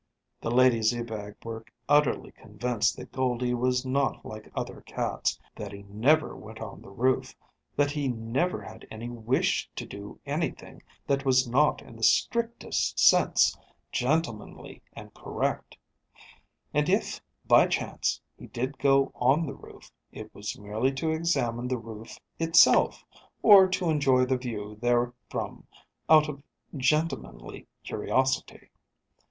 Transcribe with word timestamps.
The 0.41 0.49
ladies 0.49 0.93
Ebag 0.93 1.35
were 1.45 1.63
utterly 1.87 2.31
convinced 2.31 2.97
that 2.97 3.11
Goldie 3.11 3.53
was 3.53 3.85
not 3.85 4.25
like 4.25 4.51
other 4.55 4.81
cats, 4.81 5.39
that 5.55 5.71
he 5.71 5.83
never 5.83 6.35
went 6.35 6.59
on 6.59 6.81
the 6.81 6.89
roof, 6.89 7.35
that 7.75 7.91
he 7.91 8.07
never 8.07 8.63
had 8.63 8.87
any 8.89 9.09
wish 9.09 9.69
to 9.75 9.85
do 9.85 10.19
anything 10.25 10.81
that 11.05 11.23
was 11.23 11.47
not 11.47 11.83
in 11.83 11.95
the 11.97 12.01
strictest 12.01 12.97
sense 12.97 13.55
gentlemanly 13.91 14.81
and 14.93 15.13
correct. 15.13 15.77
And 16.73 16.89
if 16.89 17.21
by 17.45 17.67
chance 17.67 18.19
he 18.35 18.47
did 18.47 18.79
go 18.79 19.11
on 19.13 19.45
the 19.45 19.53
roof, 19.53 19.91
it 20.11 20.33
was 20.33 20.57
merely 20.57 20.91
to 20.93 21.11
examine 21.11 21.67
the 21.67 21.77
roof 21.77 22.17
itself, 22.39 23.05
or 23.43 23.67
to 23.67 23.91
enjoy 23.91 24.25
the 24.25 24.37
view 24.39 24.79
therefrom 24.81 25.67
out 26.09 26.27
of 26.27 26.41
gentlemanly 26.75 27.67
curiosity. 27.83 28.71